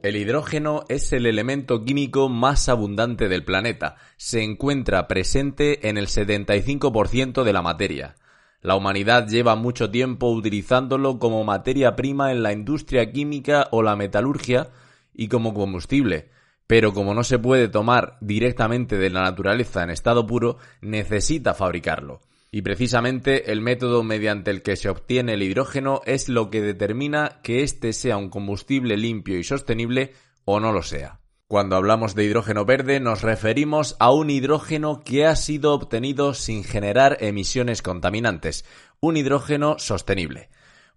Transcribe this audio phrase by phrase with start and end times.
[0.00, 3.96] El hidrógeno es el elemento químico más abundante del planeta.
[4.16, 8.14] Se encuentra presente en el 75% de la materia.
[8.60, 13.96] La humanidad lleva mucho tiempo utilizándolo como materia prima en la industria química o la
[13.96, 14.70] metalurgia
[15.14, 16.30] y como combustible.
[16.68, 22.20] Pero como no se puede tomar directamente de la naturaleza en estado puro, necesita fabricarlo.
[22.50, 27.40] Y precisamente el método mediante el que se obtiene el hidrógeno es lo que determina
[27.42, 31.20] que éste sea un combustible limpio y sostenible o no lo sea.
[31.46, 36.64] Cuando hablamos de hidrógeno verde nos referimos a un hidrógeno que ha sido obtenido sin
[36.64, 38.64] generar emisiones contaminantes,
[39.00, 40.48] un hidrógeno sostenible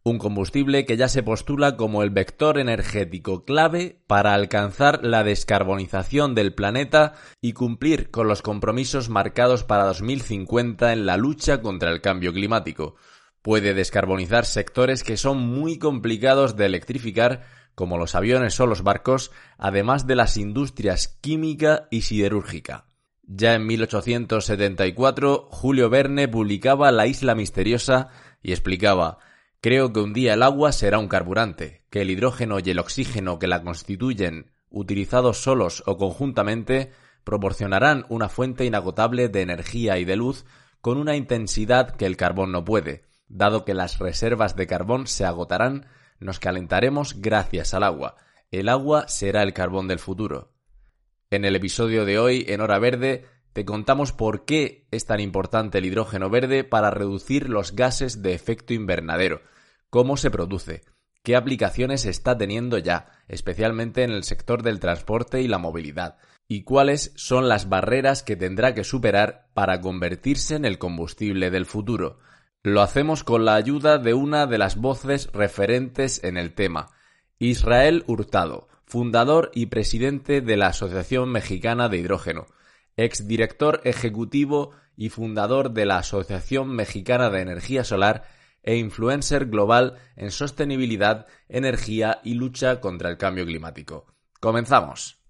[0.04, 6.34] un combustible que ya se postula como el vector energético clave para alcanzar la descarbonización
[6.34, 12.02] del planeta y cumplir con los compromisos marcados para 2050 en la lucha contra el
[12.02, 12.96] cambio climático.
[13.44, 17.42] Puede descarbonizar sectores que son muy complicados de electrificar,
[17.76, 22.86] como los aviones o los barcos, además de las industrias química y siderúrgica.
[23.24, 28.10] Ya en 1874, Julio Verne publicaba La isla misteriosa
[28.44, 29.20] y explicaba
[29.64, 33.38] Creo que un día el agua será un carburante, que el hidrógeno y el oxígeno
[33.38, 36.92] que la constituyen, utilizados solos o conjuntamente,
[37.24, 40.46] proporcionarán una fuente inagotable de energía y de luz
[40.82, 43.06] con una intensidad que el carbón no puede.
[43.28, 45.86] Dado que las reservas de carbón se agotarán,
[46.20, 48.16] nos calentaremos gracias al agua.
[48.50, 50.56] El agua será el carbón del futuro.
[51.30, 55.78] En el episodio de hoy, en Hora Verde, te contamos por qué es tan importante
[55.78, 59.42] el hidrógeno verde para reducir los gases de efecto invernadero,
[59.92, 60.82] cómo se produce,
[61.22, 66.64] qué aplicaciones está teniendo ya, especialmente en el sector del transporte y la movilidad, y
[66.64, 72.20] cuáles son las barreras que tendrá que superar para convertirse en el combustible del futuro.
[72.64, 76.90] Lo hacemos con la ayuda de una de las voces referentes en el tema,
[77.38, 82.46] Israel Hurtado, fundador y presidente de la Asociación Mexicana de Hidrógeno,
[82.98, 88.24] exdirector ejecutivo y fundador de la Asociación Mexicana de Energía Solar
[88.64, 94.06] e influencer global en sostenibilidad, energía y lucha contra el cambio climático.
[94.40, 95.21] Comenzamos.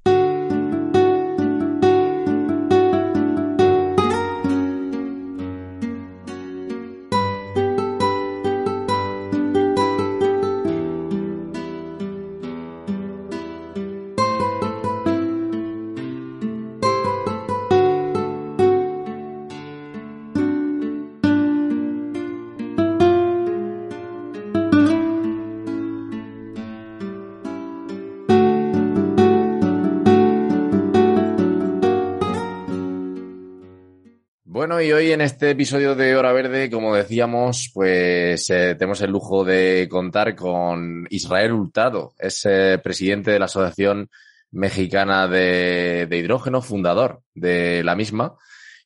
[34.71, 39.11] Bueno, y hoy en este episodio de Hora Verde, como decíamos, pues eh, tenemos el
[39.11, 44.09] lujo de contar con Israel Hurtado, es eh, presidente de la Asociación
[44.49, 48.37] Mexicana de, de, Hidrógeno, fundador de la misma.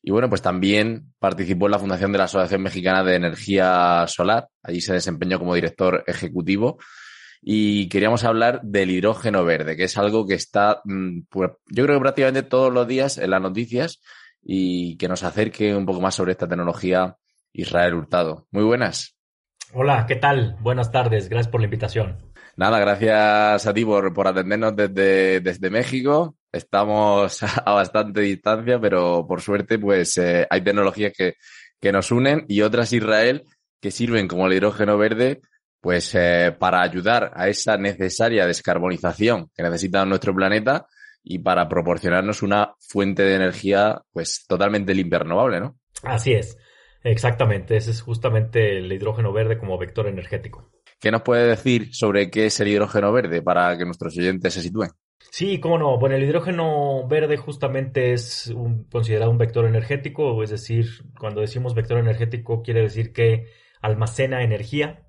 [0.02, 4.48] Y bueno, pues también participó en la fundación de la Asociación Mexicana de Energía Solar.
[4.64, 6.80] Allí se desempeñó como director ejecutivo.
[7.44, 11.98] Y queríamos hablar del hidrógeno verde, que es algo que está, mm, pues, yo creo
[11.98, 14.02] que prácticamente todos los días en las noticias
[14.48, 17.18] y que nos acerque un poco más sobre esta tecnología
[17.52, 18.48] Israel Hurtado.
[18.52, 19.18] Muy buenas.
[19.74, 20.56] Hola, ¿qué tal?
[20.62, 22.32] Buenas tardes, gracias por la invitación.
[22.56, 26.38] Nada, gracias a ti por, por atendernos desde, desde México.
[26.52, 31.34] Estamos a bastante distancia, pero por suerte pues eh, hay tecnologías que,
[31.82, 33.46] que nos unen y otras Israel
[33.82, 35.42] que sirven como el hidrógeno verde
[35.82, 40.88] pues eh, para ayudar a esa necesaria descarbonización que necesita nuestro planeta
[41.26, 45.78] y para proporcionarnos una fuente de energía pues totalmente limpia renovable, ¿no?
[46.04, 46.58] Así es,
[47.04, 50.72] exactamente, ese es justamente el hidrógeno verde como vector energético.
[51.00, 54.62] ¿Qué nos puede decir sobre qué es el hidrógeno verde para que nuestros oyentes se
[54.62, 54.92] sitúen?
[55.32, 55.98] Sí, cómo no.
[55.98, 58.54] Bueno, el hidrógeno verde justamente es
[58.92, 60.88] considerado un vector energético, es decir,
[61.20, 63.48] cuando decimos vector energético quiere decir que
[63.82, 65.05] almacena energía.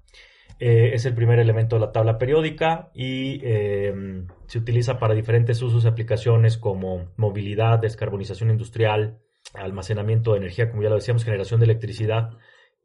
[0.59, 5.61] Eh, es el primer elemento de la tabla periódica y em, se utiliza para diferentes
[5.61, 9.19] usos y aplicaciones como movilidad, descarbonización industrial,
[9.53, 12.31] almacenamiento de energía, como ya lo decíamos, generación de electricidad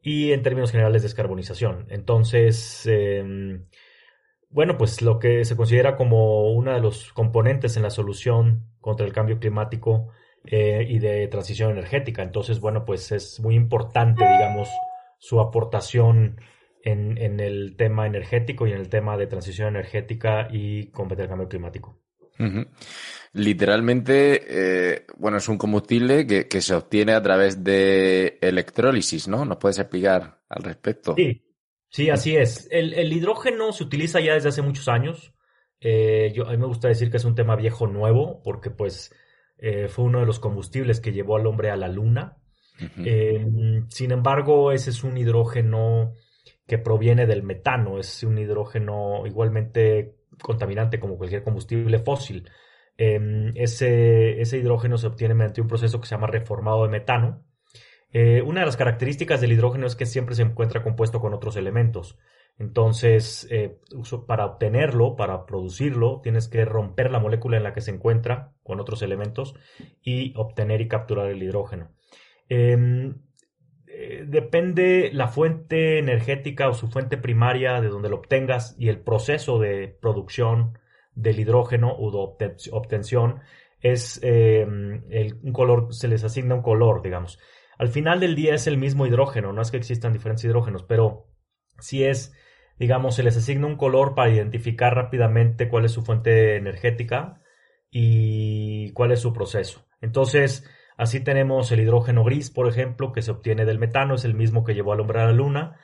[0.02, 1.86] y en términos generales descarbonización.
[1.88, 3.66] Entonces, em,
[4.50, 9.06] bueno, pues lo que se considera como uno de los componentes en la solución contra
[9.06, 10.10] el cambio climático
[10.44, 12.22] eh, y de transición energética.
[12.22, 14.68] Entonces, bueno, pues es muy importante, digamos,
[15.18, 16.36] su aportación
[16.82, 21.28] en, en el tema energético y en el tema de transición energética y combatir el
[21.28, 21.98] cambio climático.
[23.34, 29.44] Literalmente, eh, bueno, es un combustible que, que, se obtiene a través de electrólisis, ¿no?
[29.44, 31.14] ¿Nos puedes explicar al respecto?
[31.14, 31.40] Sí,
[31.92, 32.68] Sí, así es.
[32.70, 35.34] El, hidrógeno se utiliza ya desde hace muchos años.
[35.78, 39.14] Eh, yo, a mí me gusta decir que es un tema viejo nuevo, porque pues
[39.58, 42.38] eh, fue uno de los combustibles que llevó al hombre a la luna.
[43.88, 46.14] Sin embargo, ese es un hidrógeno
[46.66, 52.48] que proviene del metano, es un hidrógeno igualmente contaminante como cualquier combustible fósil.
[52.96, 57.44] Em, ese, ese hidrógeno se obtiene mediante un proceso que se llama reformado de metano,
[58.12, 61.56] eh, una de las características del hidrógeno es que siempre se encuentra compuesto con otros
[61.56, 62.18] elementos.
[62.58, 63.78] Entonces, eh,
[64.26, 68.78] para obtenerlo, para producirlo, tienes que romper la molécula en la que se encuentra con
[68.78, 69.54] otros elementos
[70.02, 71.90] y obtener y capturar el hidrógeno.
[73.94, 79.00] Eh, depende la fuente energética o su fuente primaria de donde lo obtengas y el
[79.00, 80.78] proceso de producción
[81.14, 83.40] del hidrógeno o de obtención
[83.80, 85.02] es em,
[85.42, 87.38] un color, se les asigna un color, digamos.
[87.76, 91.26] Al final del día es el mismo hidrógeno, no es que existan diferentes hidrógenos, pero
[91.78, 92.34] si es,
[92.78, 97.42] digamos, se les asigna un color para identificar rápidamente cuál es su fuente energética
[97.90, 99.84] y cuál es su proceso.
[100.00, 100.66] Entonces,
[100.96, 104.64] así tenemos el hidrógeno gris, por ejemplo, que se obtiene del metano, es el mismo
[104.64, 105.76] que llevó al hombre a la luna.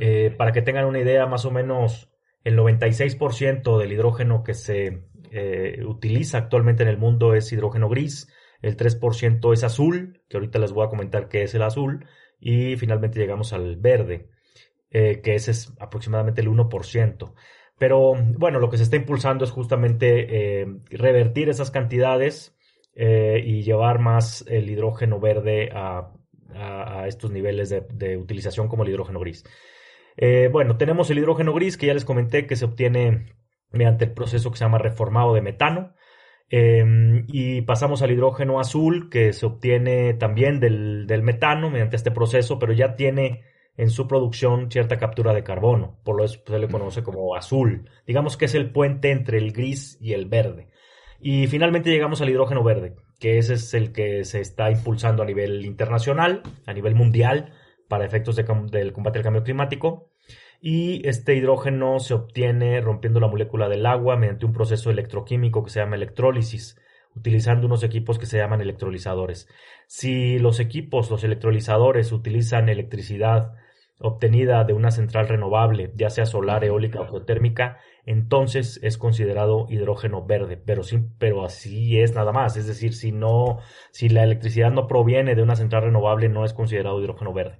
[0.00, 2.10] Eh, para que tengan una idea, más o menos
[2.44, 8.32] el 96% del hidrógeno que se eh, utiliza actualmente en el mundo es hidrógeno gris
[8.62, 12.06] el 3% es azul, que ahorita les voy a comentar qué es el azul,
[12.40, 14.30] y finalmente llegamos al verde,
[14.90, 17.34] eh, que ese es aproximadamente el 1%.
[17.78, 22.55] Pero bueno, lo que se está impulsando es justamente revertir esas cantidades
[22.96, 26.12] eh, y llevar más el hidrógeno verde a,
[27.06, 29.44] estos niveles de, utilización como el hidrógeno gris.
[30.50, 33.36] bueno, tenemos el hidrógeno gris que ya les comenté que se obtiene
[33.70, 35.94] mediante el proceso que se llama reformado de metano.
[36.48, 42.58] Em, y pasamos al hidrógeno azul, que se obtiene también del, metano mediante este proceso,
[42.58, 43.42] pero ya tiene
[43.76, 47.90] en su producción cierta captura de carbono, por lo eso se le conoce como azul.
[48.06, 50.68] Digamos que es el puente entre el gris y el verde.
[51.20, 55.26] Y finalmente llegamos al hidrógeno verde, que ese es el que se está impulsando a
[55.26, 57.52] nivel internacional, a nivel mundial,
[57.88, 60.10] para efectos del combate al cambio climático
[60.60, 65.70] y este hidrógeno se obtiene rompiendo la molécula del agua mediante un proceso electroquímico que
[65.70, 66.76] se llama electrólisis,
[67.14, 69.48] utilizando unos equipos que se llaman electrolizadores.
[69.86, 73.52] Si los equipos, los electrolizadores, utilizan electricidad
[73.98, 80.24] obtenida de una central renovable, ya sea solar, eólica o geotérmica, entonces es considerado hidrógeno
[80.24, 83.58] verde, pero sí, pero así es nada más, es decir, si no,
[83.90, 87.58] si la electricidad no proviene de una central renovable, no es considerado hidrógeno verde.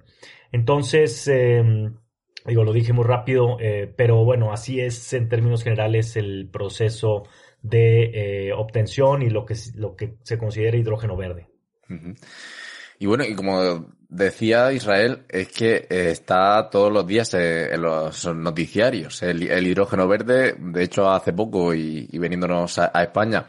[0.51, 1.93] Entonces, em,
[2.47, 7.23] Digo, lo dije muy rápido, eh, pero bueno, así es en términos generales el proceso
[7.61, 11.49] de eh, obtención y lo que, lo que se considera hidrógeno verde.
[12.99, 18.25] Y bueno, y como decía Israel, es que eh, está todos los días en los
[18.33, 20.55] noticiarios el, hidrógeno verde.
[20.59, 23.45] De hecho, hace poco y, y veniéndonos a, España,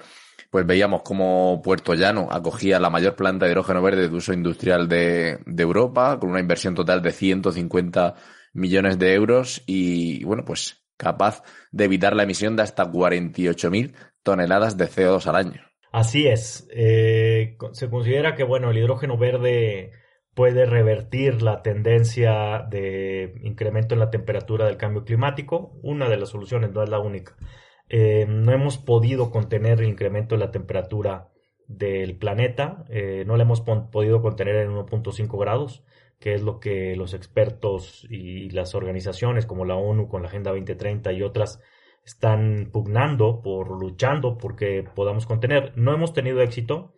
[0.50, 4.88] pues veíamos como Puerto Llano acogía la mayor planta de hidrógeno verde de uso industrial
[4.88, 8.14] de, de Europa, con una inversión total de 150
[8.54, 14.76] millones de euros y, bueno, pues capaz de evitar la emisión de hasta 48.000 toneladas
[14.76, 15.67] de CO2 al año.
[15.92, 16.68] Así es.
[16.71, 19.92] Eh, se considera que, bueno, el hidrógeno verde
[20.35, 25.78] puede revertir la tendencia de incremento en la temperatura del cambio climático.
[25.83, 27.37] Una de las soluciones, no es la única.
[27.88, 31.28] Eh, no hemos podido contener el incremento de la temperatura
[31.66, 35.85] del planeta, eh, no la hemos podido contener en 1.5 grados
[36.18, 40.50] que es lo que los expertos y las organizaciones como la ONU con la Agenda
[40.50, 41.61] 2030 y otras
[42.08, 45.72] están pugnando por luchando porque podamos contener.
[45.76, 46.94] No hemos tenido éxito.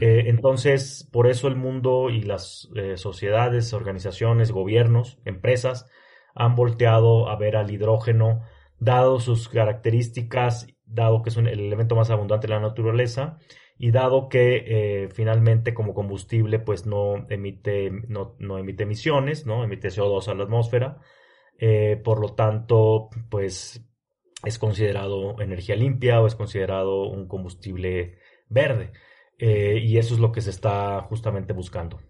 [0.00, 5.86] Eh, entonces, por eso el mundo y las eh, sociedades, organizaciones, gobiernos, empresas
[6.34, 8.42] han volteado a ver al hidrógeno,
[8.80, 13.38] dado sus características, dado que es el elemento más abundante de la naturaleza,
[13.78, 19.62] y dado que eh, finalmente como combustible pues no emite, no, no emite emisiones, ¿no?
[19.62, 20.98] emite CO2 a la atmósfera,
[22.02, 23.80] por lo tanto pues
[24.44, 28.92] es considerado energía limpia o es considerado un combustible verde.
[29.38, 32.00] Eh, y eso es lo que se está justamente buscando.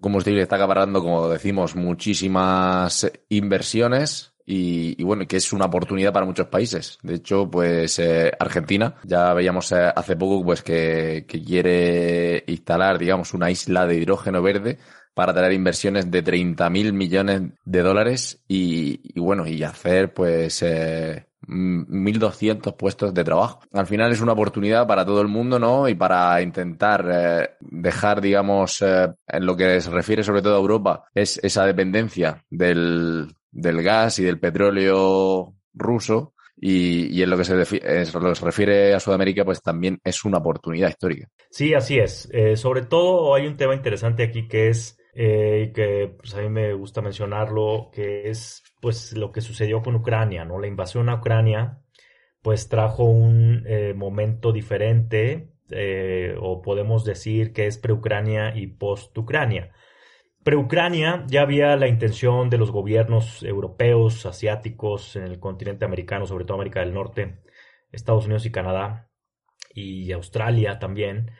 [0.00, 6.48] Combustible está acaparando, como decimos, muchísimas inversiones y, bueno, que es una oportunidad para muchos
[6.48, 6.98] países.
[7.02, 13.32] De hecho, pues eh, Argentina, ya veíamos eh, hace poco pues que, quiere instalar, digamos,
[13.32, 14.78] una isla de hidrógeno verde
[15.14, 20.64] para traer inversiones de 30.000 millones de dólares y, bueno, y hacer pues
[21.50, 23.60] 1.200 puestos de trabajo.
[23.72, 25.88] Al final es una oportunidad para todo el mundo, ¿no?
[25.88, 31.04] Y para intentar eh, dejar, digamos, en lo que se refiere sobre todo a Europa,
[31.14, 37.56] es esa dependencia del, del gas y del petróleo ruso y, en lo que se,
[37.56, 41.28] refiere a Sudamérica, pues también es una oportunidad histórica.
[41.50, 42.28] Sí, así es.
[42.32, 46.48] Eh, sobre todo hay un tema interesante aquí que es, eh, que pues, a mí
[46.48, 50.58] me gusta mencionarlo, que es pues lo que sucedió con Ucrania, ¿no?
[50.58, 51.82] La invasión a Ucrania
[52.42, 55.52] pues trajo un eh, momento diferente,
[56.40, 59.72] o podemos decir que es pre-Ucrania y post-Ucrania.
[60.42, 66.44] Pre-Ucrania ya había la intención de los gobiernos europeos, asiáticos, en el continente americano, sobre
[66.44, 67.42] todo América del Norte,
[67.92, 69.10] Estados Unidos y Canadá,
[69.74, 71.30] y Australia también,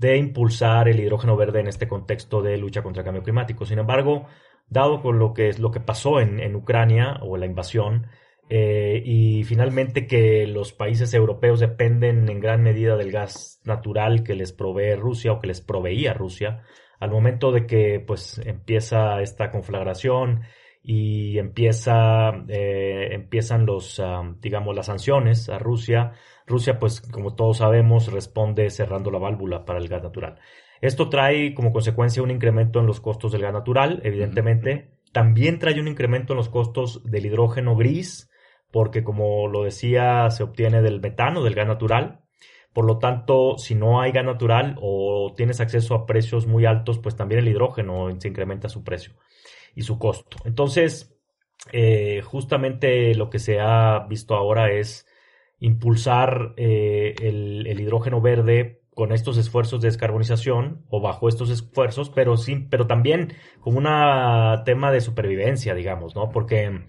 [0.00, 3.66] de impulsar el hidrógeno verde en este contexto de lucha contra el cambio climático.
[3.66, 4.26] Sin embargo,
[4.66, 8.06] dado con lo que, lo que pasó en, Ucrania o la invasión,
[8.48, 14.34] eh, y finalmente que los países europeos dependen en gran medida del gas natural que
[14.34, 16.62] les provee Rusia o que les proveía Rusia,
[16.98, 20.40] al momento de que pues empieza esta conflagración
[20.82, 24.02] y empieza, eh, empiezan los,
[24.40, 26.12] digamos, las sanciones a Rusia,
[26.50, 30.38] Rusia pues como todos sabemos responde cerrando la válvula para el gas natural.
[30.80, 34.90] Esto trae como consecuencia un incremento en los costos del gas natural, evidentemente.
[35.12, 38.30] También trae un incremento en los costos del hidrógeno gris,
[38.70, 42.20] porque como lo decía, se obtiene del metano, del gas natural.
[42.72, 46.98] Por lo tanto, si no hay gas natural o tienes acceso a precios muy altos,
[46.98, 49.14] pues también el hidrógeno se incrementa su precio
[49.74, 50.38] y su costo.
[50.44, 51.14] Entonces,
[51.72, 55.06] eh, justamente lo que se ha visto ahora es
[55.60, 62.36] impulsar eh, el, hidrógeno verde con estos esfuerzos de descarbonización o bajo estos esfuerzos, pero
[62.36, 63.84] sí, pero también como un
[64.64, 66.30] tema de supervivencia, digamos, ¿no?
[66.30, 66.86] Porque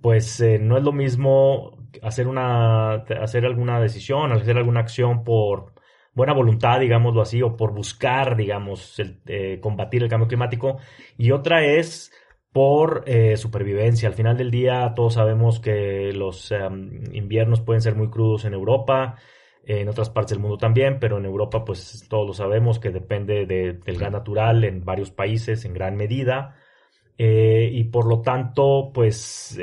[0.00, 5.74] pues eh, no es lo mismo hacer una, hacer alguna decisión, hacer alguna acción por
[6.14, 10.78] buena voluntad, digámoslo así, o por buscar, digamos, eh, combatir el cambio climático,
[11.16, 12.12] y otra es
[12.52, 14.08] por eh, supervivencia.
[14.08, 18.54] Al final del día todos sabemos que los em, inviernos pueden ser muy crudos en
[18.54, 19.16] Europa,
[19.64, 23.46] en otras partes del mundo también, pero en Europa pues todos lo sabemos que depende
[23.46, 26.56] del gas natural en varios países en gran medida.
[27.18, 29.58] Eh, y por lo tanto pues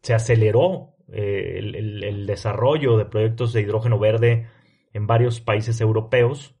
[0.00, 4.48] se aceleró eh, el, desarrollo de proyectos de hidrógeno verde
[4.94, 6.56] en varios países europeos,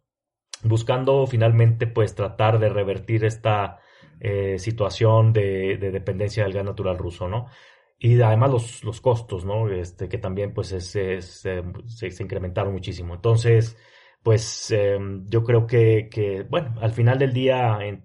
[0.62, 3.78] buscando finalmente pues tratar de revertir esta
[4.20, 7.46] eh, situación de, dependencia del gas natural ruso, ¿no?
[7.98, 9.70] Y además los, los costos, ¿no?
[9.70, 13.14] Este, que también pues se, incrementaron muchísimo.
[13.14, 13.76] Entonces,
[14.22, 18.04] pues em, yo creo que, bueno, al final del día en,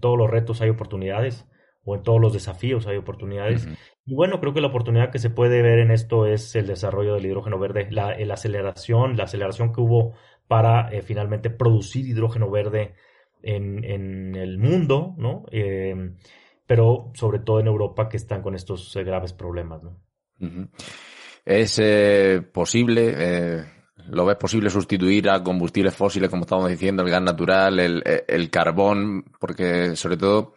[0.00, 1.46] todos los retos hay oportunidades
[1.82, 3.66] o en todos los desafíos hay oportunidades.
[4.04, 7.14] Y bueno, creo que la oportunidad que se puede ver en esto es el desarrollo
[7.14, 10.14] del hidrógeno verde, la, aceleración, la aceleración que hubo
[10.46, 12.94] para eh, finalmente producir hidrógeno verde
[13.42, 15.44] en, en el mundo, ¿no?
[15.50, 16.14] Eh,
[16.66, 20.00] pero sobre todo en Europa que están con estos eh, graves problemas, ¿no?
[21.44, 21.80] Es
[22.52, 23.64] posible,
[24.08, 28.50] ¿lo ves posible sustituir a combustibles fósiles, como estamos diciendo, el gas natural, el, el
[28.50, 29.24] carbón?
[29.38, 30.54] Porque sobre todo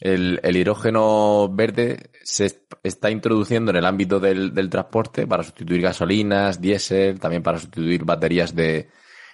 [0.00, 2.50] el, hidrógeno verde se
[2.82, 8.54] está introduciendo en el ámbito del, transporte para sustituir gasolinas, diésel, también para sustituir baterías
[8.54, 8.88] de,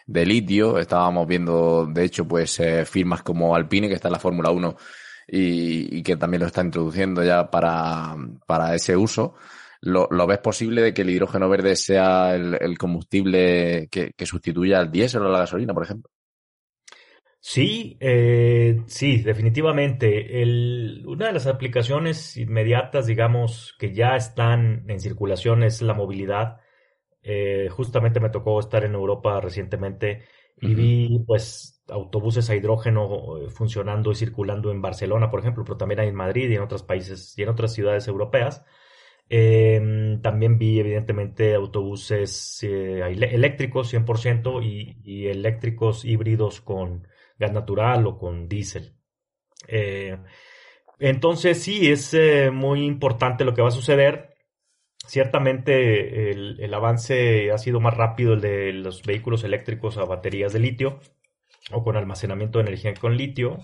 [0.06, 0.78] litio.
[0.78, 4.76] Estábamos viendo, de hecho, pues eh, firmas como Alpine, que está en la Fórmula 1
[5.28, 9.34] y, que también lo está introduciendo ya para, ese uso.
[9.80, 15.22] ¿Lo, ves posible de que el hidrógeno verde sea el, combustible que, sustituya al diésel
[15.22, 16.10] o la gasolina, por ejemplo?
[17.38, 20.42] Sí, eh, sí, definitivamente.
[21.06, 26.56] una de las aplicaciones inmediatas, digamos, que ya están en circulación es la movilidad.
[27.28, 30.22] Eh, justamente me tocó estar en Europa recientemente
[30.60, 35.76] y vi, pues, autobuses a hidrógeno eh, funcionando y circulando en Barcelona, por ejemplo, pero
[35.76, 38.64] también hay en Madrid y en otros países y en otras ciudades europeas.
[39.28, 47.06] Em, también vi, evidentemente, autobuses eléctricos 100% y eléctricos híbridos con
[47.38, 48.94] gas natural o con diésel.
[49.68, 50.18] Eh,
[50.98, 54.35] entonces sí, es eh, muy importante lo que va a suceder.
[55.06, 60.60] Ciertamente el, avance ha sido más rápido el de los vehículos eléctricos a baterías de
[60.60, 61.00] litio
[61.72, 63.58] o con almacenamiento de energía con litio.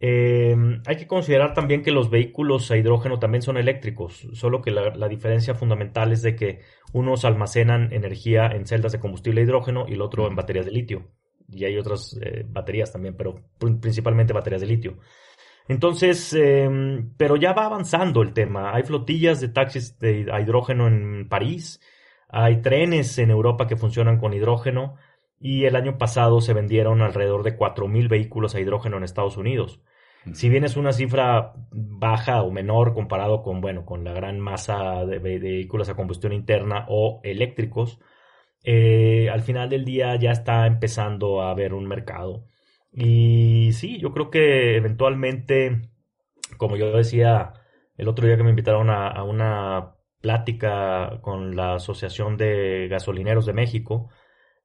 [0.00, 4.70] Eh, hay que considerar también que los vehículos a hidrógeno también son eléctricos, solo que
[4.70, 6.60] la, la, diferencia fundamental es de que
[6.92, 10.72] unos almacenan energía en celdas de combustible a hidrógeno y el otro en baterías de
[10.72, 11.10] litio
[11.48, 13.34] y hay otras eh, baterías también, pero
[13.80, 14.98] principalmente baterías de litio.
[15.68, 18.74] Entonces, em, pero ya va avanzando el tema.
[18.74, 21.80] Hay flotillas de taxis de hidrógeno en París,
[22.28, 24.96] hay trenes en Europa que funcionan con hidrógeno
[25.38, 29.80] y el año pasado se vendieron alrededor de 4.000 vehículos a hidrógeno en Estados Unidos.
[30.32, 35.04] Si bien es una cifra baja o menor comparado con, bueno, con la gran masa
[35.04, 38.00] de vehículos a combustión interna o eléctricos,
[38.64, 42.46] eh, al final del día ya está empezando a haber un mercado.
[42.94, 45.90] Y sí, yo creo que eventualmente,
[46.56, 47.54] como yo decía
[47.96, 53.52] el otro día que me invitaron a, una plática con la Asociación de Gasolineros de
[53.52, 54.10] México,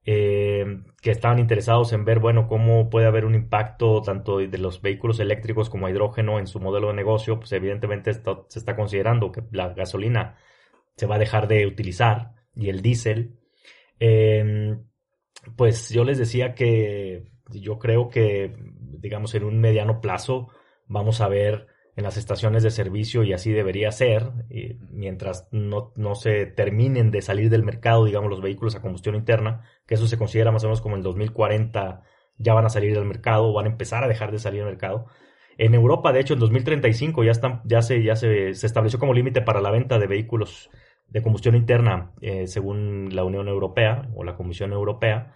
[0.04, 0.64] eh,
[1.02, 5.20] que estaban interesados en ver, bueno, cómo puede haber un impacto tanto de los vehículos
[5.20, 9.70] eléctricos como hidrógeno en su modelo de negocio, pues evidentemente se está considerando que la
[9.74, 10.36] gasolina
[10.96, 13.38] se va a dejar de utilizar y el diésel.
[13.98, 14.84] Em,
[15.56, 18.54] pues yo les decía que yo creo que,
[18.98, 20.48] digamos, en un mediano plazo
[20.86, 21.66] vamos a ver
[21.96, 24.30] en las estaciones de servicio y así debería ser,
[24.90, 29.64] mientras no, no, se terminen de salir del mercado, digamos, los vehículos a combustión interna,
[29.86, 32.02] que eso se considera más o menos como en 2040
[32.38, 35.06] ya van a salir del mercado, van a empezar a dejar de salir del mercado.
[35.58, 39.12] En Europa, de hecho, en 2035 ya, están, ya, se, ya se, se estableció como
[39.12, 40.70] límite para la venta de vehículos
[41.10, 45.34] de combustión interna eh, según la Unión Europea o la Comisión Europea.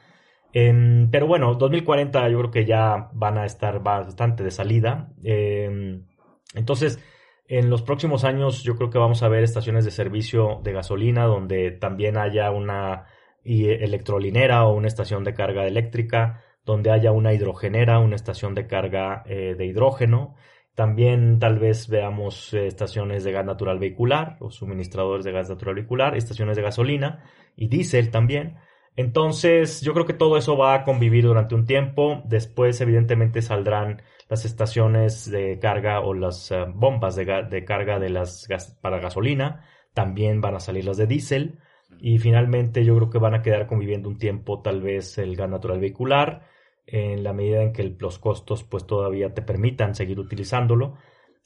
[0.57, 5.13] Em, pero bueno, 2040 yo creo que ya van a estar bastante de salida.
[5.25, 6.07] Em,
[6.55, 7.01] entonces,
[7.49, 11.25] en los próximos años yo creo que vamos a ver estaciones de servicio de gasolina
[11.25, 13.07] donde también haya una
[13.45, 19.25] electrolinera o una estación de carga eléctrica, donde haya una hidrogenera, una estación de carga
[19.27, 20.37] eh, de hidrógeno.
[20.77, 25.75] También tal vez veamos eh, estaciones de gas natural vehicular o suministradores de gas natural
[25.75, 27.25] vehicular, estaciones de gasolina
[27.57, 28.57] y diésel también.
[28.97, 32.23] Entonces, yo creo que todo eso va a convivir durante un tiempo.
[32.27, 38.49] Después, evidentemente, saldrán las estaciones de carga o las eh, bombas de, carga de las
[38.81, 39.65] para gasolina.
[39.95, 41.59] También van a salir las de diésel.
[42.01, 45.51] Y finalmente, yo creo que van a quedar conviviendo un tiempo tal vez el gas
[45.51, 46.47] natural vehicular
[46.87, 50.97] en la medida en que los costos pues todavía te permitan seguir utilizándolo.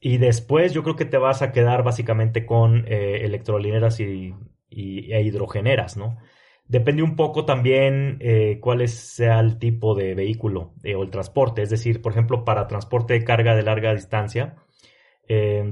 [0.00, 4.34] Y después yo creo que te vas a quedar básicamente con eh, electrolineras y,
[4.70, 6.18] e hidrogeneras, ¿no?
[6.68, 11.62] Depende un poco también eh, cuál sea el tipo de vehículo eh, o el transporte.
[11.62, 14.56] Es decir, por ejemplo, para transporte de carga de larga distancia,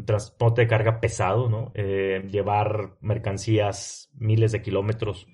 [0.04, 1.72] transporte de carga pesado, ¿no?
[1.74, 5.28] llevar mercancías miles de kilómetros,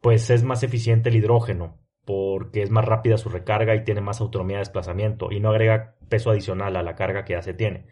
[0.00, 4.20] pues es más eficiente el hidrógeno porque es más rápida su recarga y tiene más
[4.20, 7.86] autonomía de desplazamiento y no agrega peso adicional a la carga que ya se tiene.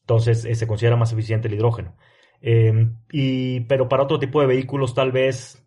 [0.00, 1.96] Entonces eh, se considera más eficiente el hidrógeno.
[3.10, 5.65] Y, pero para otro tipo de vehículos tal vez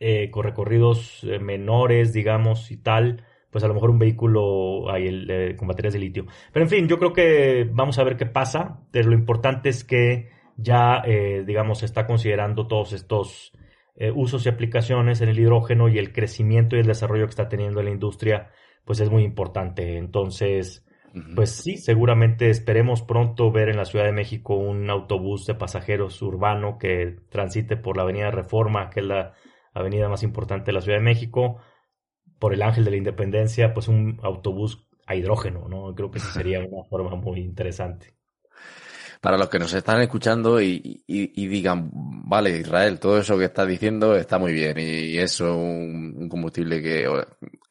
[0.00, 5.54] eh, con recorridos eh, menores, digamos, y tal, pues a lo mejor un vehículo hay
[5.56, 6.26] con baterías de litio.
[6.52, 9.84] Pero en fin, yo creo que vamos a ver qué pasa, pero lo importante es
[9.84, 11.02] que ya,
[11.44, 13.52] digamos, se está considerando todos estos
[14.00, 17.50] eh, usos y aplicaciones en el hidrógeno y el crecimiento y el desarrollo que está
[17.50, 18.50] teniendo la industria,
[18.86, 19.98] pues es muy importante.
[19.98, 20.86] Entonces,
[21.34, 26.22] pues sí, seguramente esperemos pronto ver en la Ciudad de México un autobús de pasajeros
[26.22, 29.34] urbano que transite por la Avenida Reforma, que es la
[29.72, 31.60] avenida más importante de la Ciudad de México,
[32.38, 35.94] por el Ángel de la Independencia, pues un autobús a hidrógeno, ¿no?
[35.94, 38.14] Creo que sería una forma muy interesante
[39.20, 44.16] para los que nos están escuchando y, digan, vale, Israel, todo eso que estás diciendo
[44.16, 47.06] está muy bien y es un, combustible que,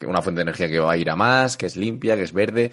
[0.05, 2.33] una fuente de energía que va a ir a más, que es limpia, que es
[2.33, 2.71] verde.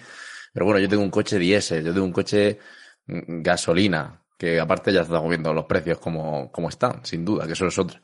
[0.53, 2.59] Pero bueno, yo tengo un coche diésel, yo tengo un coche
[3.07, 7.53] mm, gasolina, que aparte ya estamos viendo los precios como, como están, sin duda, que
[7.53, 7.99] eso es otra.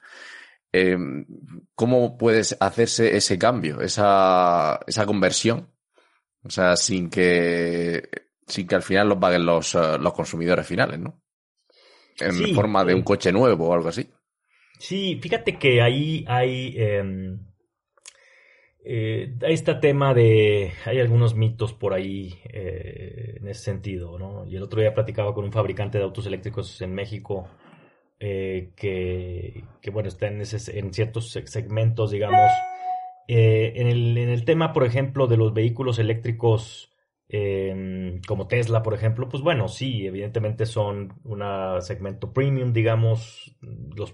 [0.75, 0.97] Eh,
[1.75, 5.69] ¿Cómo puedes hacerse ese cambio, esa, esa conversión
[6.43, 8.09] O sea, sin que,
[8.47, 11.21] sin que al final lo paguen los, eh, los consumidores finales, ¿no?
[12.19, 14.09] En forma de un coche nuevo o algo así.
[14.79, 17.39] Sí, fíjate que ahí hay, em,
[18.83, 24.45] eh, este tema de, hay algunos mitos por ahí eh, en ese sentido, ¿no?
[24.45, 27.47] Y el otro día platicaba con un fabricante de autos eléctricos en México
[28.25, 32.51] eh, que, que, bueno, está en, ese, en ciertos segmentos, digamos.
[33.27, 36.93] Eh, en, el, en el tema, por ejemplo, de los vehículos eléctricos
[37.35, 41.41] Em, como Tesla, por ejemplo, pues bueno, sí, evidentemente son un
[41.81, 43.55] segmento premium, digamos,
[43.95, 44.13] los,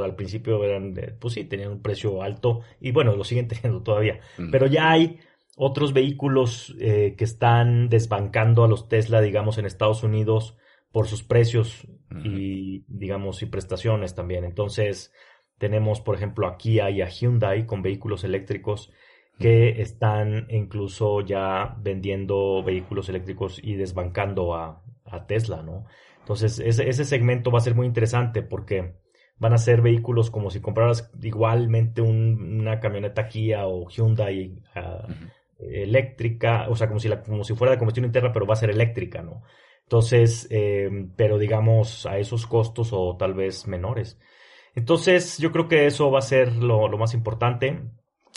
[0.00, 4.20] al principio eran, pues sí, tenían un precio alto y bueno, lo siguen teniendo todavía,
[4.52, 5.18] pero ya hay
[5.56, 10.56] otros vehículos eh, que están desbancando a los Tesla, digamos, en Estados Unidos
[10.92, 11.88] por sus precios
[12.22, 14.44] y, digamos, y prestaciones también.
[14.44, 15.12] Entonces,
[15.58, 18.92] tenemos, por ejemplo, a Kia y a Hyundai con vehículos eléctricos
[19.38, 24.80] que están incluso ya vendiendo vehículos eléctricos y desbancando a,
[25.28, 25.84] Tesla, ¿no?
[26.18, 28.94] Entonces, ese, ese, segmento va a ser muy interesante porque
[29.38, 35.06] van a ser vehículos como si compraras igualmente una camioneta Kia o Hyundai ah,
[35.58, 38.56] eléctrica, o sea, como si, la, como si fuera de combustión interna, pero va a
[38.56, 39.42] ser eléctrica, ¿no?
[39.86, 44.18] Entonces, eh, pero digamos a esos costos o tal vez menores.
[44.74, 47.80] Entonces, yo creo que eso va a ser lo, más importante.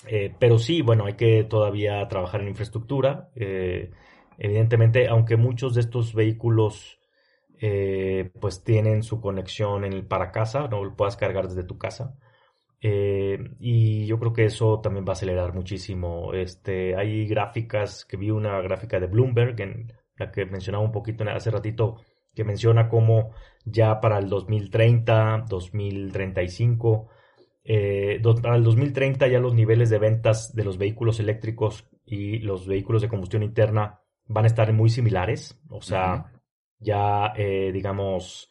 [0.08, 3.30] Eh, pero sí, bueno, hay que todavía trabajar en infraestructura.
[3.36, 3.92] Eh,
[4.38, 7.00] evidentemente, aunque muchos de estos vehículos
[7.60, 11.78] eh, pues tienen su conexión en el para casa, no lo puedas cargar desde tu
[11.78, 12.16] casa.
[13.60, 16.34] y yo creo que eso también va a acelerar muchísimo.
[16.34, 21.24] Este, hay gráficas, que vi una gráfica de Bloomberg, en la que mencionaba un poquito
[21.30, 22.02] hace ratito,
[22.34, 23.32] que menciona cómo
[23.66, 27.08] ya para el 2030, 2035,
[27.64, 32.66] eh, para el 2030 ya los niveles de ventas de los vehículos eléctricos y los
[32.68, 35.60] vehículos de combustión interna van a estar muy similares.
[35.70, 36.32] O sea,
[36.80, 38.50] ya eh, digamos,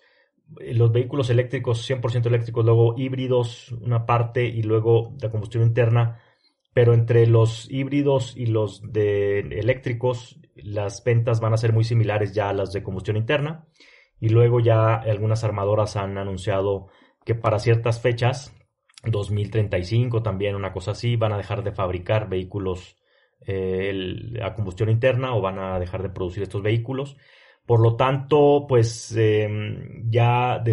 [0.58, 6.20] los vehículos eléctricos, 100% eléctricos, luego híbridos, una parte, y luego de combustión interna.
[6.72, 12.32] Pero entre los híbridos y los de eléctricos, las ventas van a ser muy similares
[12.32, 13.66] ya a las de combustión interna.
[14.18, 16.88] Y luego ya algunas armadoras han anunciado
[17.24, 18.54] que para ciertas fechas,
[19.04, 22.96] 2035 también, una cosa así, van a dejar de fabricar vehículos
[23.46, 27.16] eh, a combustión interna o van a dejar de producir estos vehículos.
[27.66, 30.72] Por lo tanto, pues em, ya de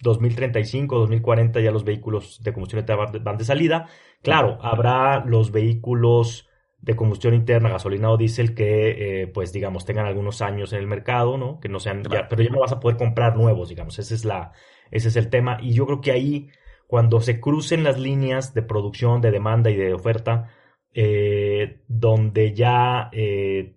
[0.00, 3.88] 2035, 2040 ya los vehículos de combustión interna van de salida.
[4.22, 6.48] Claro, habrá los vehículos
[6.84, 10.86] de combustión interna, gasolina o diésel, que eh, pues digamos tengan algunos años en el
[10.86, 11.58] mercado, ¿no?
[11.58, 14.52] Que no sean, pero ya no vas a poder comprar nuevos, digamos, ese es la,
[14.90, 15.58] ese es el tema.
[15.62, 16.50] Y yo creo que ahí
[16.86, 20.50] cuando se crucen las líneas de producción, de demanda y de oferta,
[20.92, 23.74] eh, donde ya eh,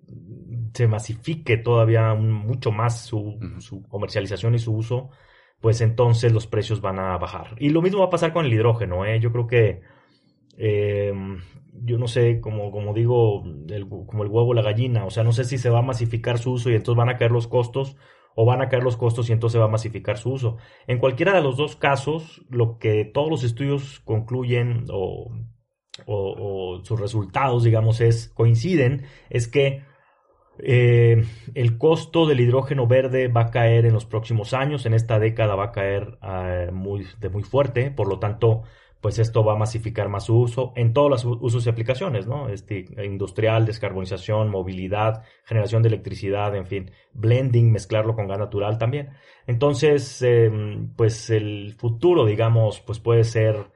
[0.73, 3.39] se masifique todavía mucho más su,
[3.87, 5.11] comercialización y su uso,
[5.61, 7.55] pues entonces los precios van a bajar.
[7.57, 9.05] Y lo mismo va a pasar con el hidrógeno.
[9.05, 9.19] ¿eh?
[9.19, 9.81] Yo creo que,
[10.57, 13.43] yo no sé, como, como digo,
[14.07, 16.53] como el huevo la gallina, o sea, no sé si se va a masificar su
[16.53, 17.95] uso y entonces van a caer los costos
[18.39, 20.57] o van a caer los costos y entonces va a masificar su uso.
[20.85, 25.31] En cualquiera de los dos casos, lo que todos los estudios concluyen o,
[26.83, 29.83] sus resultados, digamos, es, coinciden, es que
[30.59, 31.23] eh,
[31.55, 35.55] el costo del hidrógeno verde va a caer en los próximos años, en esta década
[35.55, 38.61] va a caer eh, muy, de muy fuerte, por lo tanto,
[39.01, 42.49] pues esto va a masificar más su uso en todos los usos y aplicaciones, ¿no?
[42.49, 49.09] Este, industrial, descarbonización, movilidad, generación de electricidad, en fin, blending, mezclarlo con gas natural también.
[49.45, 53.71] Entonces, em, pues el futuro, digamos, pues puede ser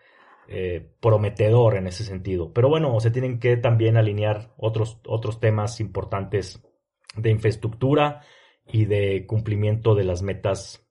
[0.47, 2.51] eh, prometedor en ese sentido.
[2.51, 6.61] Pero bueno, se tienen que también alinear otros, otros temas importantes
[7.15, 8.21] de infraestructura
[8.67, 10.85] y de cumplimiento de las metas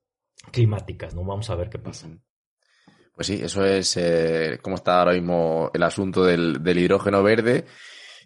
[0.51, 1.23] climáticas, ¿no?
[1.23, 2.09] Vamos a ver qué pasa.
[3.21, 7.65] Pues sí, eso es eh, cómo está ahora mismo el asunto del, hidrógeno verde,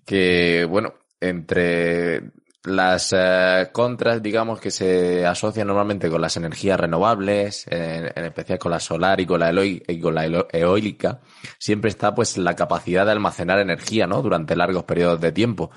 [0.05, 2.31] que bueno, entre
[2.63, 8.71] las eh, contras, digamos, que se asocian normalmente con las energías renovables, en, especial con
[8.71, 11.19] la solar y con la, y con la eólica,
[11.59, 14.21] siempre está pues la capacidad de almacenar energía, ¿no?
[14.21, 15.71] Durante largos periodos de tiempo.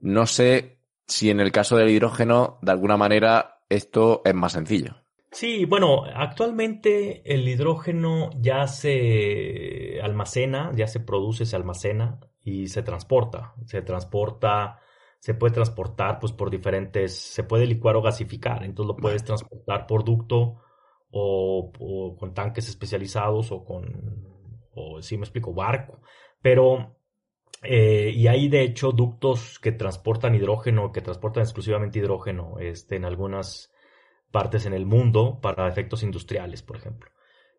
[0.00, 5.03] No sé si en el caso del hidrógeno, de alguna manera, esto es más sencillo.
[5.34, 12.82] Sí, bueno, actualmente el hidrógeno ya se almacena, ya se produce, se almacena y se
[12.84, 13.54] transporta.
[13.66, 14.80] Se transporta,
[15.18, 19.86] se puede transportar pues por diferentes, se puede licuar o gasificar, entonces lo puedes transportar
[19.88, 20.62] por ducto
[21.10, 23.84] o, con tanques especializados o con,
[24.72, 26.00] o si me explico, barco.
[26.40, 26.96] Pero
[27.62, 33.04] Eh, y hay de hecho ductos que transportan hidrógeno, que transportan exclusivamente hidrógeno este, en
[33.06, 33.72] algunas
[34.34, 37.08] partes en el mundo para efectos industriales, por ejemplo.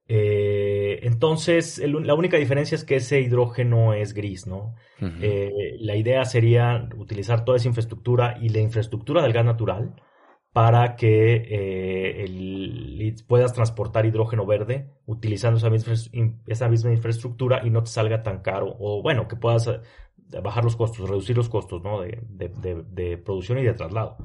[0.09, 4.75] Eh, entonces, la única diferencia es que ese hidrógeno es gris, ¿no?
[4.99, 9.95] Eh, la idea sería utilizar toda esa infraestructura y la infraestructura del gas natural
[10.51, 15.93] para que eh, puedas transportar hidrógeno verde utilizando esa misma,
[16.45, 19.69] esa misma, infraestructura y no te salga tan caro, o bueno, que puedas
[20.43, 22.01] bajar los costos, reducir los costos, ¿no?
[22.01, 24.17] De, de, producción y de traslado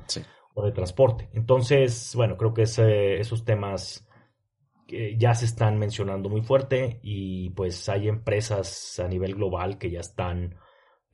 [0.54, 1.28] o de transporte.
[1.32, 4.06] Entonces, bueno, creo que esos temas
[5.16, 10.00] ya se están mencionando muy fuerte y pues hay empresas a nivel global que ya
[10.00, 10.56] están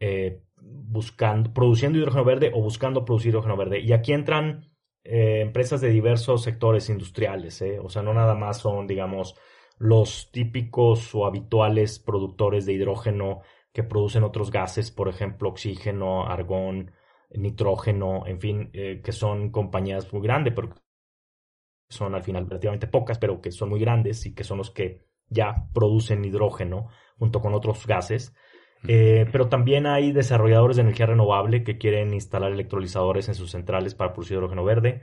[0.01, 3.81] eh, buscando, produciendo hidrógeno verde o buscando producir hidrógeno verde.
[3.81, 4.71] Y aquí entran
[5.05, 7.79] eh, empresas de diversos sectores industriales, ¿eh?
[7.79, 9.37] o sea, no nada más son, digamos,
[9.79, 13.41] los típicos o habituales productores de hidrógeno
[13.73, 16.93] que producen otros gases, por ejemplo, oxígeno, argón,
[17.31, 20.75] nitrógeno, en fin, que son compañías muy grandes, pero
[21.89, 25.07] son al final relativamente pocas, pero que son muy grandes y que son los que
[25.29, 28.35] ya producen hidrógeno junto con otros gases.
[28.89, 33.95] Eh, pero también hay desarrolladores de energía renovable que quieren instalar electrolizadores en sus centrales
[33.95, 35.03] para producir hidrógeno verde.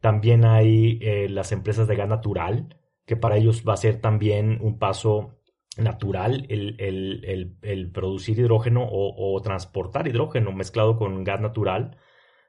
[0.00, 4.58] También hay eh, las empresas de gas natural, que para ellos va a ser también
[4.62, 5.37] un paso
[5.78, 11.96] natural el, producir hidrógeno o, transportar hidrógeno mezclado con gas natural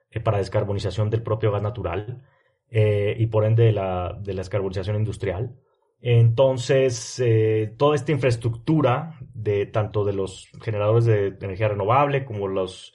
[0.09, 2.25] eh, para descarbonización del propio gas natural.
[2.71, 5.55] Eh, y por ende de la, de la descarbonización industrial.
[6.01, 12.93] Entonces, eh, toda esta infraestructura de tanto de los generadores de energía renovable como los,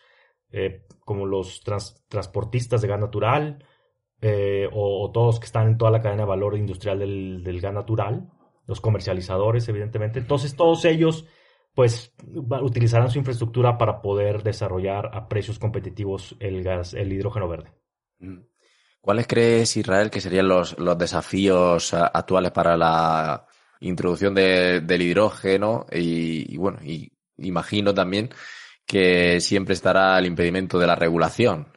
[1.01, 1.63] como los
[2.09, 3.67] transportistas de gas natural
[4.73, 8.31] o, todos que están en toda la cadena de valor industrial del, del, gas natural,
[8.67, 10.19] los comercializadores, evidentemente.
[10.19, 11.27] Entonces, todos ellos,
[11.75, 12.15] pues,
[12.63, 17.73] utilizarán su infraestructura para poder desarrollar a precios competitivos el gas, el hidrógeno verde.
[18.19, 18.41] Mm.
[19.05, 23.47] ¿Cuáles crees, Israel, que serían los, desafíos eh, actuales para la
[23.81, 25.85] introducción del hidrógeno?
[25.93, 28.31] Y, bueno, y imagino también
[28.87, 31.69] que siempre estará el impedimento de la regulación.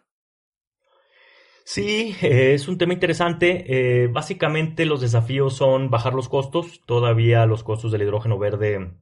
[1.69, 4.03] Sí, eh, es un tema interesante.
[4.03, 6.81] Eh, básicamente los desafíos son bajar los costos.
[6.85, 8.93] Todavía los costos del hidrógeno verde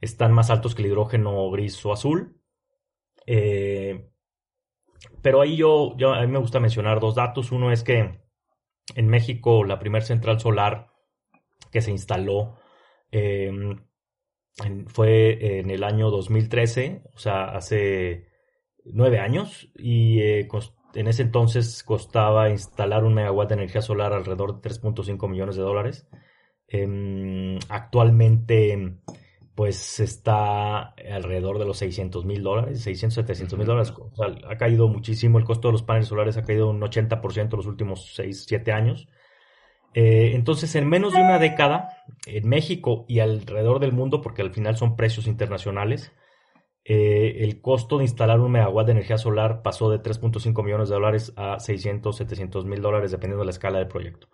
[0.00, 2.40] están más altos que el hidrógeno gris o azul.
[5.20, 7.50] Pero ahí yo, a mí me gusta mencionar dos datos.
[7.50, 8.20] Uno es que
[8.94, 10.92] en México la primera central solar
[11.72, 12.54] que se instaló
[14.86, 18.27] fue en el año 2013, o sea, hace
[18.92, 20.48] nueve años, y eh,
[20.94, 25.62] en ese entonces costaba instalar un megawatt de energía solar alrededor de 3.5 millones de
[25.62, 26.08] dólares.
[26.68, 28.98] Em, actualmente
[29.58, 33.92] pues está alrededor de los 600 mil dólares, 600, 700 mil dólares.
[33.98, 37.56] O sea, ha caído muchísimo el costo de los paneles solares, ha caído un 80%
[37.56, 39.08] los últimos 6, 7 años.
[39.94, 44.52] Eh, entonces, en menos de una década, en México y alrededor del mundo, porque al
[44.52, 46.12] final son precios internacionales,
[46.90, 50.94] eh, el costo de instalar un megawatt de energía solar pasó de 3.5 millones de
[50.94, 54.28] dólares a 600, 700 mil dólares, dependiendo de la escala del proyecto.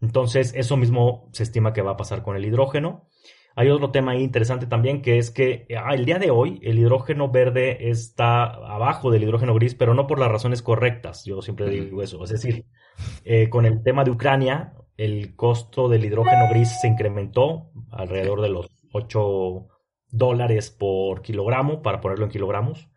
[0.00, 3.06] Entonces, eso mismo se estima que va a pasar con el hidrógeno.
[3.54, 6.78] Hay otro tema ahí interesante también que es que ah, el día de hoy el
[6.78, 11.26] hidrógeno verde está abajo del hidrógeno gris, pero no por las razones correctas.
[11.26, 12.24] Yo siempre digo eso.
[12.24, 12.64] Es decir,
[13.24, 18.48] eh, con el tema de Ucrania, el costo del hidrógeno gris se incrementó alrededor de
[18.48, 19.68] los 8
[20.10, 22.88] dólares por kilogramo, para ponerlo en kilogramos.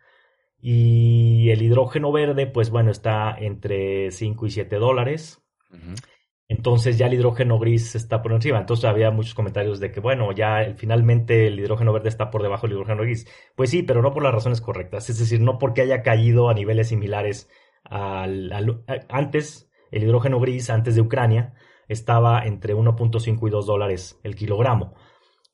[0.59, 5.43] Y el hidrógeno verde, pues bueno, está entre 5 y 7 dólares.
[6.47, 8.59] Entonces ya el hidrógeno gris está por encima.
[8.59, 12.67] Entonces había muchos comentarios de que, bueno, ya finalmente el hidrógeno verde está por debajo
[12.67, 13.27] del hidrógeno gris.
[13.55, 15.09] Pues sí, pero no por las razones correctas.
[15.09, 17.49] Es decir, no porque haya caído a niveles similares
[17.83, 21.55] al, antes, el hidrógeno gris, antes de Ucrania,
[21.87, 24.93] estaba entre 1.5 y 2 dólares el kilogramo.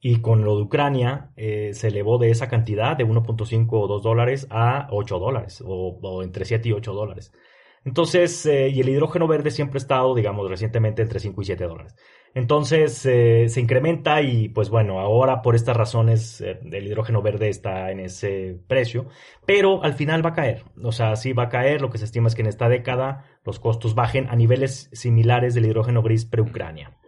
[0.02, 4.04] Y con lo de Ucrania eh, se elevó de esa cantidad de 1.5 o 2
[4.04, 7.34] dólares a 8 dólares, o, entre 7 y 8 dólares.
[7.84, 11.66] Entonces, eh, y el hidrógeno verde siempre ha estado, digamos, recientemente entre 5 y 7
[11.66, 11.96] dólares.
[12.34, 17.92] Entonces, eh, se incrementa y pues bueno, ahora por estas razones el hidrógeno verde está
[17.92, 19.08] en ese precio,
[19.46, 20.64] pero al final va a caer.
[20.84, 23.26] O sea, sí va a caer, lo que se estima es que en esta década
[23.44, 26.99] los costos bajen a niveles similares del hidrógeno gris pre-Ucrania.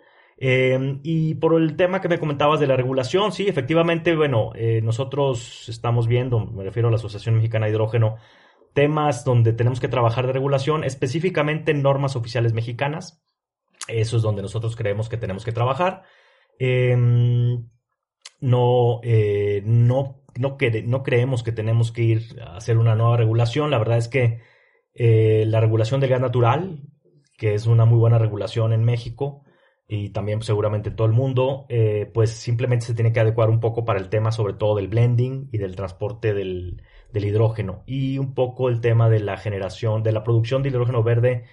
[0.43, 6.07] Y por el tema que me comentabas de la regulación, sí, efectivamente, bueno, nosotros estamos
[6.07, 8.17] viendo, me refiero a la Asociación Mexicana de Hidrógeno,
[8.73, 13.21] temas donde tenemos que trabajar de regulación, específicamente normas oficiales mexicanas.
[13.87, 16.03] Eso es donde nosotros creemos que tenemos que trabajar.
[16.59, 17.67] Em,
[18.39, 23.71] no, eh, no, no, no creemos que tenemos que ir a hacer una nueva regulación.
[23.71, 24.41] La verdad es que
[24.93, 26.81] eh, la regulación del gas natural,
[27.37, 29.43] que es una muy buena regulación en México
[29.93, 33.59] y también seguramente en todo el mundo, eh, pues simplemente se tiene que adecuar un
[33.59, 38.17] poco para el tema sobre todo del blending y del transporte del, del hidrógeno y
[38.17, 41.43] un poco el tema de la generación, de la producción de hidrógeno verde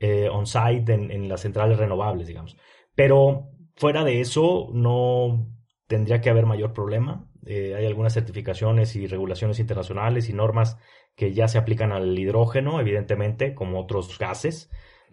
[0.00, 2.56] eh, on-site en, las centrales renovables, digamos.
[2.96, 5.46] Pero fuera de eso, no
[5.86, 7.30] tendría que haber mayor problema.
[7.46, 10.78] Eh, hay algunas certificaciones y regulaciones internacionales y normas
[11.14, 14.68] que ya se aplican al hidrógeno, evidentemente, como otros gases.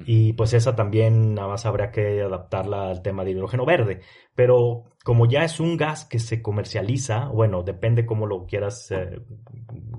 [0.06, 4.02] Y pues esa también nada más habría que adaptarla al tema de hidrógeno verde.
[4.36, 9.22] Pero como ya es un gas que se comercializa, bueno, depende cómo lo quieras, eh,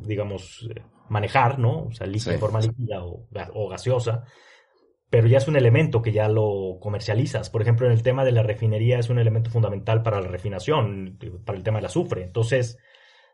[0.01, 0.69] digamos,
[1.09, 1.85] manejar, ¿no?
[1.85, 4.25] O sea, líquida, forma líquida o, o gaseosa
[5.13, 7.51] pero ya es un elemento que ya lo comercializas.
[7.51, 11.19] Por ejemplo, en el tema de la refinería es un elemento fundamental para la refinación,
[11.45, 12.25] para el tema del azufre.
[12.25, 12.79] Entonces,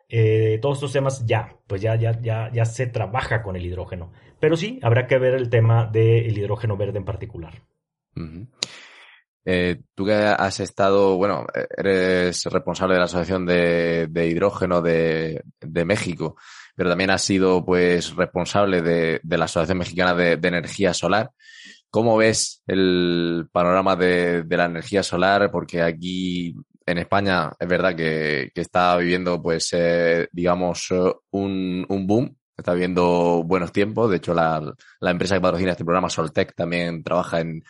[0.09, 4.13] eh, todos estos temas ya, pues ya, ya, ya, ya se trabaja con el hidrógeno.
[4.41, 7.63] Pero sí, habrá que ver el tema del hidrógeno verde en particular.
[9.45, 15.43] Eh, tú que has estado, bueno, eres responsable de la Asociación de, Hidrógeno de,
[15.87, 16.37] México,
[16.77, 21.31] pero también has sido pues responsable de, la Asociación Mexicana de, Energía Solar.
[21.91, 25.51] ¿Cómo ves el panorama de, la energía solar?
[25.51, 26.55] Porque aquí
[26.91, 30.89] en España es verdad que, está viviendo, pues, eh, digamos,
[31.31, 32.37] un, boom.
[32.57, 34.11] Está viviendo buenos tiempos.
[34.11, 37.63] De hecho, la, empresa que patrocina este programa, Soltec, también trabaja en,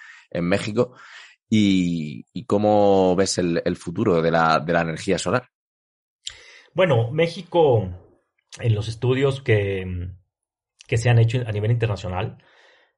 [0.42, 0.94] México.
[1.48, 5.48] Y, cómo ves el, futuro de la, de la energía solar?
[6.74, 7.88] Bueno, México,
[8.60, 10.10] en los estudios que,
[10.86, 12.38] que se han hecho a nivel internacional,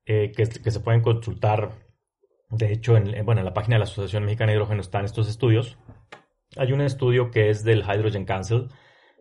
[0.06, 1.89] eh, que, se pueden consultar.
[2.50, 5.28] De hecho, en, bueno, en la página de la Asociación Mexicana de Hidrógeno están estos
[5.28, 5.78] estudios.
[6.56, 8.68] Hay un estudio que es del Hydrogen Council,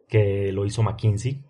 [0.08, 1.44] que lo hizo McKinsey.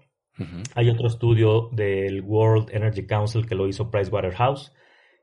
[0.76, 4.74] Hay otro estudio del World Energy Council que lo hizo Pricewaterhouse.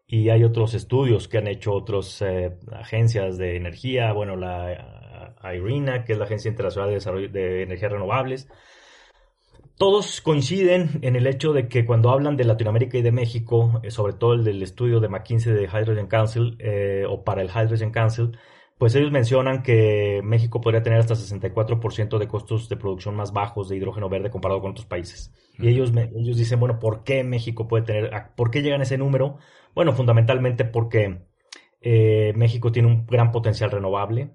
[0.07, 6.05] Y hay otros estudios que han hecho otras eh, agencias de energía, bueno, la IRENA,
[6.05, 8.49] que es la Agencia Internacional de Desarrollo de Energías Renovables,
[9.77, 13.91] todos coinciden en el hecho de que cuando hablan de Latinoamérica y de México, eh,
[13.91, 17.91] sobre todo el del estudio de McKinsey de Hydrogen Council eh, o para el Hydrogen
[17.91, 18.39] Council,
[18.79, 23.69] pues ellos mencionan que México podría tener hasta 64% de costos de producción más bajos
[23.69, 25.33] de hidrógeno verde comparado con otros países.
[25.59, 28.99] Y ellos, ellos dicen, bueno, ¿por qué México puede tener, por qué llegan a ese
[28.99, 29.39] número?
[29.75, 31.23] Bueno, fundamentalmente porque
[31.81, 34.33] eh, México tiene un gran potencial renovable,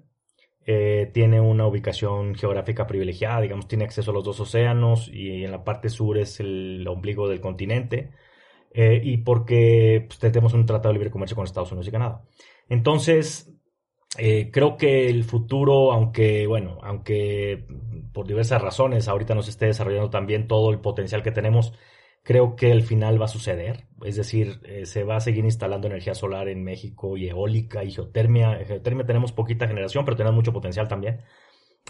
[0.66, 5.50] eh, tiene una ubicación geográfica privilegiada, digamos, tiene acceso a los dos océanos y en
[5.50, 8.10] la parte sur es el ombligo del continente.
[8.74, 12.22] Eh, y porque pues, tenemos un tratado de libre comercio con Estados Unidos y Canadá.
[12.68, 13.52] Entonces,
[14.18, 17.66] eh, creo que el futuro, aunque, bueno, aunque
[18.12, 21.74] por diversas razones ahorita nos esté desarrollando también todo el potencial que tenemos,
[22.22, 23.86] creo que el final va a suceder.
[24.04, 27.92] Es decir, eh, se va a seguir instalando energía solar en México y eólica y
[27.92, 28.64] geotermia.
[28.64, 31.22] geotermia tenemos poquita generación, pero tenemos mucho potencial también.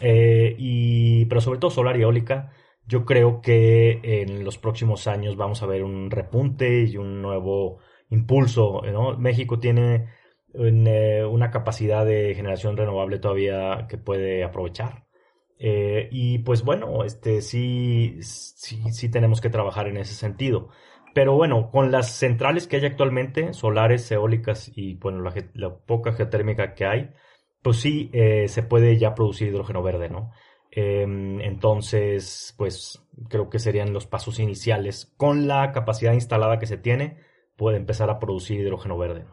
[0.00, 2.52] Eh, y, pero sobre todo solar y eólica.
[2.86, 7.78] Yo creo que en los próximos años vamos a ver un repunte y un nuevo
[8.10, 8.82] impulso.
[9.18, 10.06] México tiene
[10.54, 15.04] eh, una capacidad de generación renovable todavía que puede aprovechar.
[15.64, 20.70] Eh, y pues bueno, este sí, sí, sí tenemos que trabajar en ese sentido.
[21.14, 25.22] Pero bueno, con las centrales que hay actualmente, solares, eólicas y bueno,
[25.54, 27.10] la, poca geotérmica que hay,
[27.62, 30.32] pues sí eh, se puede ya producir hidrógeno verde, ¿no?
[30.72, 35.14] Em, entonces, pues creo que serían los pasos iniciales.
[35.16, 37.18] Con la capacidad instalada que se tiene,
[37.56, 39.26] puede empezar a producir hidrógeno verde.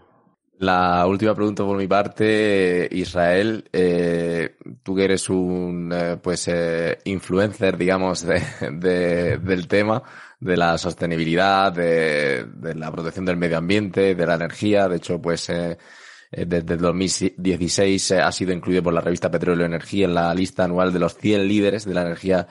[0.60, 6.98] La última pregunta por mi parte, Israel, eh, tú que eres un eh, pues eh,
[7.06, 10.04] influencer, digamos, de, del tema,
[10.38, 14.90] de la sostenibilidad, de, de, la protección del medio ambiente, de la energía.
[14.90, 20.14] De hecho, pues desde el 2016 ha sido incluido por la revista Petróleo Energía en
[20.14, 22.48] la lista anual de los 100 líderes de la energía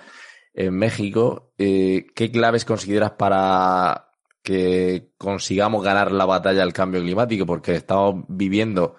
[0.55, 1.53] en México.
[1.59, 4.08] ¿Qué claves consideras para
[4.49, 8.97] que consigamos ganar la batalla al cambio climático, porque estamos viviendo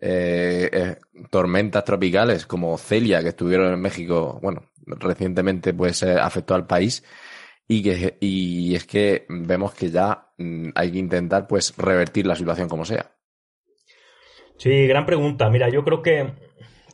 [0.00, 0.96] eh, eh,
[1.30, 7.04] tormentas tropicales como Celia, que estuvieron en México, bueno, recientemente pues eh, afectó al país,
[7.66, 12.36] y que y es que vemos que ya mm, hay que intentar pues revertir la
[12.36, 13.12] situación como sea.
[14.56, 15.50] Sí, gran pregunta.
[15.50, 16.32] Mira, yo creo que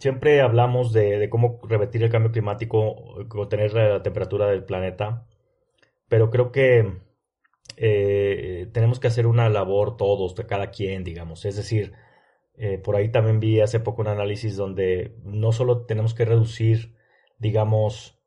[0.01, 5.27] siempre hablamos de, cómo revertir el cambio climático, contener la temperatura del planeta,
[6.09, 7.05] pero creo que
[7.77, 11.45] eh, tenemos que hacer una labor todos, de cada quien, digamos.
[11.45, 11.93] Es decir,
[12.57, 16.95] eh, por ahí también vi hace poco un análisis donde no solo tenemos que reducir,
[17.39, 18.21] digamos,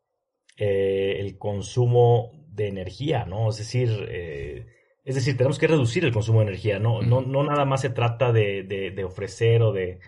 [0.57, 3.49] eh, el consumo de energía, ¿no?
[3.49, 4.65] Es decir, eh,
[5.05, 7.91] es decir, tenemos que reducir el consumo de energía, no, no, no nada más se
[7.91, 9.99] trata de, de, ofrecer o de,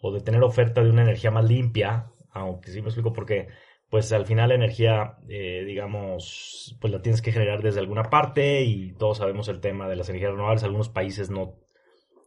[0.00, 3.48] o de tener oferta de una energía más limpia, aunque sí me explico porque
[3.90, 8.62] pues al final la energía, eh, digamos, pues la tienes que generar desde alguna parte
[8.62, 11.54] y todos sabemos el tema de las energías renovables, algunos países no,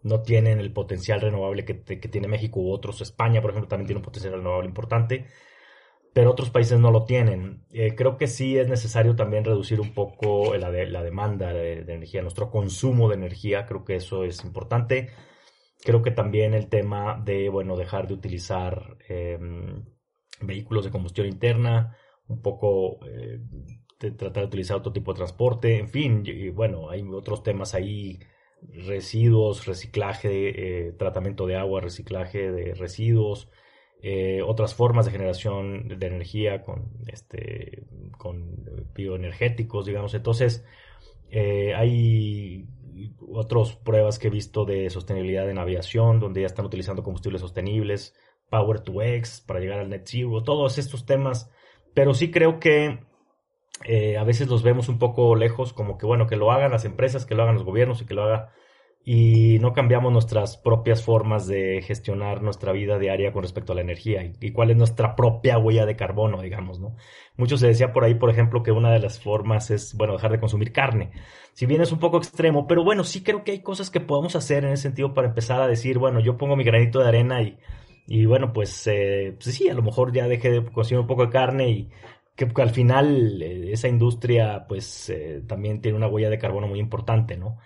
[0.04, 3.88] no tienen el potencial renovable que, que tiene México u otros, España por ejemplo también
[3.88, 5.26] tiene un potencial renovable importante,
[6.14, 7.66] pero otros países no lo tienen.
[7.72, 12.50] Eh, creo que sí es necesario también reducir un poco la, demanda de, energía, nuestro
[12.50, 15.12] consumo de energía, creo que eso es importante.
[15.82, 19.86] Creo que también el tema de, bueno, dejar de utilizar em,
[20.42, 23.40] vehículos de combustión interna, un poco eh,
[24.00, 27.74] de tratar de utilizar otro tipo de transporte, en fin, y, bueno, hay otros temas
[27.74, 28.20] ahí,
[28.62, 33.50] residuos, reciclaje, eh, tratamiento de agua, reciclaje de residuos,
[34.02, 37.84] eh, otras formas de generación de energía con, este,
[38.18, 38.64] con
[38.94, 40.14] bioenergéticos, digamos.
[40.14, 40.66] Entonces,
[41.76, 42.66] hay
[43.20, 48.16] otras pruebas que he visto de sostenibilidad en aviación, donde ya están utilizando combustibles sostenibles,
[48.50, 51.52] Power to X para llegar al net zero, todos estos temas.
[51.94, 53.00] Pero sí creo que
[53.86, 56.86] eh, a veces los vemos un poco lejos, como que bueno, que lo hagan las
[56.86, 58.52] empresas, que lo hagan los gobiernos y que lo haga
[59.06, 63.82] y no cambiamos nuestras propias formas de gestionar nuestra vida diaria con respecto a la
[63.82, 66.96] energía y, cuál es nuestra propia huella de carbono, digamos, ¿no?
[67.38, 70.32] Mucho se decía por ahí, por ejemplo, que una de las formas es, bueno, dejar
[70.32, 71.12] de consumir carne.
[71.54, 74.36] Si bien es un poco extremo, pero bueno, sí creo que hay cosas que podemos
[74.36, 77.42] hacer en ese sentido para empezar a decir, bueno, yo pongo mi granito de arena
[77.42, 77.58] y,
[78.12, 81.28] y bueno, pues, eh, pues sí, a lo mejor ya deje de consumir un poco
[81.28, 81.90] de carne y
[82.36, 86.80] que, al final eh, esa industria pues eh, también tiene una huella de carbono muy
[86.80, 87.60] importante, ¿no?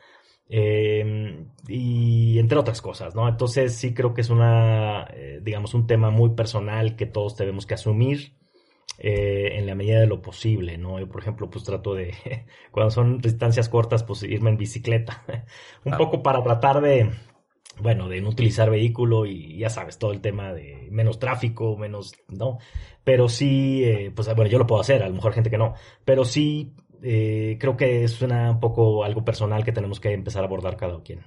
[0.50, 3.28] Em, y entre otras cosas, ¿no?
[3.28, 7.66] Entonces sí creo que es una, eh, digamos, un tema muy personal que todos tenemos
[7.66, 8.36] que asumir
[9.00, 11.00] eh, en la medida de lo posible, ¿no?
[11.00, 12.14] Yo, por ejemplo, pues trato de,
[12.72, 15.24] cuando son distancias cortas, pues irme en bicicleta,
[15.86, 17.10] un poco para tratar de,
[17.80, 22.14] bueno, de no utilizar vehículo y ya sabes, todo el tema de menos tráfico, menos,
[22.28, 22.60] ¿no?
[23.04, 25.74] Pero sí, eh, pues bueno, yo lo puedo hacer, a lo mejor gente que no,
[26.06, 30.48] pero sí eh, creo que es un poco algo personal que tenemos que empezar a
[30.48, 31.22] abordar cada quien.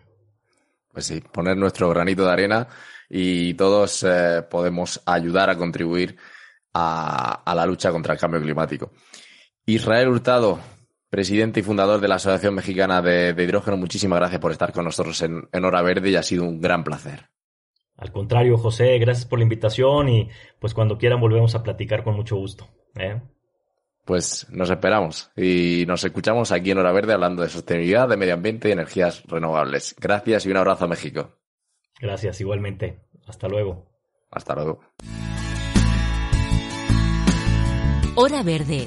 [0.93, 2.69] Pues sí, poner nuestro granito de arena
[3.11, 6.17] y todos eh, podemos ayudar a contribuir
[6.73, 8.93] a, la lucha contra el cambio climático.
[9.67, 10.59] Israel Hurtado,
[11.11, 15.21] presidente y fundador de la Asociación Mexicana de, Hidrógeno, muchísimas gracias por estar con nosotros
[15.23, 17.31] en, en Hora Verde y ha sido un gran placer.
[17.97, 20.29] Al contrario, José, gracias por la invitación y
[20.59, 22.69] pues cuando quieran volvemos a platicar con mucho gusto.
[22.95, 23.21] ¿eh?
[24.05, 28.35] Pues nos esperamos y nos escuchamos aquí en Hora Verde hablando de sostenibilidad, de medio
[28.35, 29.97] ambiente y energías renovables.
[29.99, 31.39] Gracias y un abrazo a México.
[31.99, 33.01] Gracias, igualmente.
[33.27, 33.87] Hasta luego.
[34.31, 34.81] Hasta luego.
[38.15, 38.87] Hora Verde,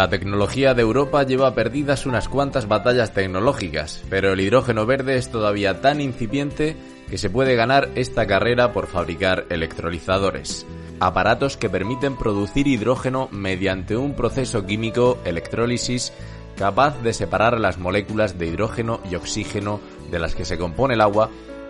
[0.00, 5.30] La tecnología de Europa lleva perdidas unas cuantas batallas tecnológicas, pero el hidrógeno verde es
[5.30, 6.74] todavía tan incipiente
[7.10, 10.66] que se puede ganar esta carrera por fabricar electrolizadores,
[11.00, 16.14] aparatos que permiten producir hidrógeno mediante un proceso químico electrólisis
[16.56, 19.80] capaz de separar las moléculas de hidrógeno y oxígeno
[20.10, 21.28] de las que se compone el agua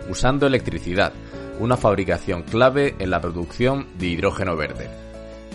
[0.09, 1.11] usando electricidad,
[1.59, 5.10] una fabricación clave en la producción de hidrógeno verde.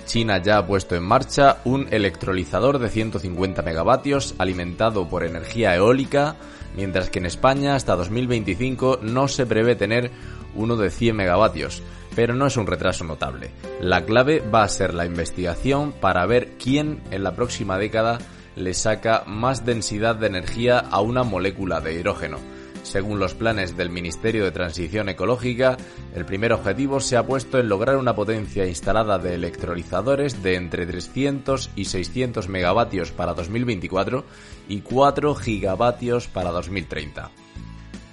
[0.07, 6.37] China ya ha puesto en marcha un electrolizador de 150 megavatios alimentado por energía eólica,
[6.75, 10.11] mientras que en España hasta 2025 no se prevé tener
[10.55, 11.83] uno de 100 megavatios,
[12.15, 13.51] pero no es un retraso notable.
[13.81, 18.19] La clave va a ser la investigación para ver quién en la próxima década
[18.55, 22.56] le saca más densidad de energía a una molécula de hidrógeno
[22.87, 25.77] según los planes del Ministerio de Transición Ecológica,
[26.15, 30.87] el primer objetivo se ha puesto en lograr una potencia instalada de electrolizadores de entre
[30.87, 34.25] 300 y 600 megavatios para 2024
[34.69, 37.31] y 4 gigavatios para 2030.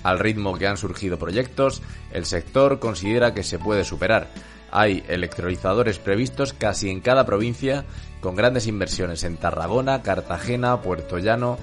[0.03, 4.30] Al ritmo que han surgido proyectos, el sector considera que se puede superar.
[4.71, 7.86] Hay electrolizadores previstos casi en cada provincia,
[8.19, 11.57] con grandes inversiones en Tarragona, Cartagena, Puerto Llano,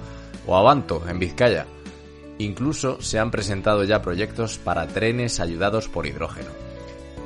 [0.47, 1.67] o Avanto, en Vizcaya.
[2.41, 6.49] Incluso se han presentado ya proyectos para trenes ayudados por hidrógeno.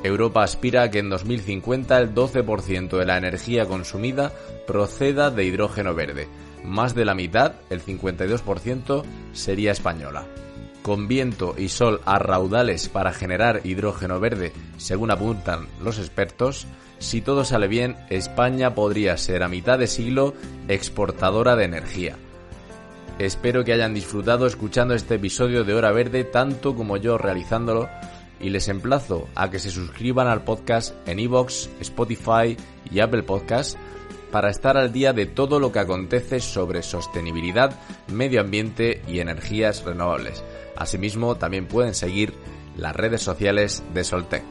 [0.02, 4.34] Europa aspira a que en 2050 el 12% de la energía consumida
[4.66, 6.28] proceda de hidrógeno verde.
[6.62, 10.26] Más de la mitad, el 52%, sería española.
[10.82, 16.66] Con viento y sol a raudales para generar hidrógeno verde, según apuntan los expertos,
[16.98, 20.34] si todo sale bien, España podría ser a mitad de siglo
[20.68, 22.16] exportadora de energía.
[23.18, 27.88] Espero que hayan disfrutado escuchando este episodio de Hora Verde tanto como yo realizándolo
[28.40, 32.58] y les emplazo a que se suscriban al podcast en iVoox, Spotify
[32.90, 33.78] y Apple Podcasts
[34.30, 37.80] para estar al día de todo lo que acontece sobre sostenibilidad,
[38.12, 40.44] medio ambiente y energías renovables.
[40.76, 42.34] Asimismo, también pueden seguir
[42.76, 44.44] las redes sociales de Soltec.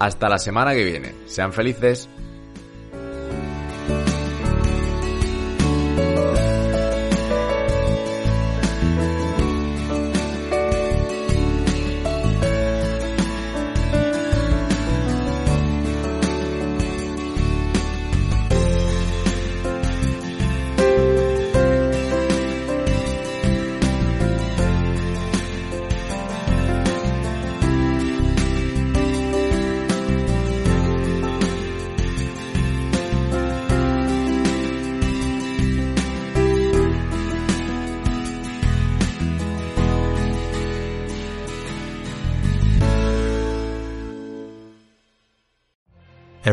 [0.00, 1.14] Hasta la semana que viene.
[1.26, 2.08] Sean felices.